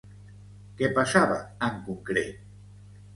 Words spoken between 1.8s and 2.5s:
concret?